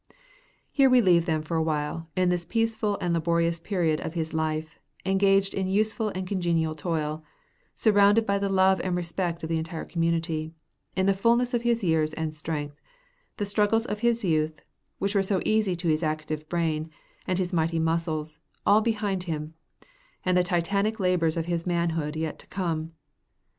Here 0.71 0.89
we 0.89 0.99
leave 0.99 1.27
him 1.27 1.43
for 1.43 1.55
a 1.57 1.61
while, 1.61 2.09
in 2.15 2.29
this 2.29 2.43
peaceful 2.43 2.97
and 2.99 3.13
laborious 3.13 3.59
period 3.59 4.01
of 4.01 4.15
his 4.15 4.33
life; 4.33 4.79
engaged 5.05 5.53
in 5.53 5.67
useful 5.67 6.09
and 6.15 6.25
congenial 6.25 6.73
toil; 6.73 7.23
surrounded 7.75 8.25
by 8.25 8.39
the 8.39 8.49
love 8.49 8.81
and 8.81 8.95
respect 8.95 9.43
of 9.43 9.49
the 9.49 9.59
entire 9.59 9.85
community; 9.85 10.55
in 10.95 11.05
the 11.05 11.13
fullness 11.13 11.53
of 11.53 11.61
his 11.61 11.83
years 11.83 12.15
and 12.15 12.33
strength; 12.33 12.81
the 13.37 13.45
struggles 13.45 13.85
of 13.85 13.99
his 13.99 14.23
youth, 14.23 14.63
which 14.97 15.13
were 15.13 15.21
so 15.21 15.39
easy 15.45 15.75
to 15.75 15.87
his 15.87 16.01
active 16.01 16.49
brain 16.49 16.89
and 17.27 17.37
his 17.37 17.53
mighty 17.53 17.77
muscles, 17.77 18.39
all 18.65 18.81
behind 18.81 19.25
him, 19.25 19.53
and 20.25 20.35
the 20.35 20.41
titanic 20.41 20.99
labors 20.99 21.37
of 21.37 21.45
his 21.45 21.67
manhood 21.67 22.15
yet 22.15 22.39
to 22.39 22.47
come. 22.47 22.93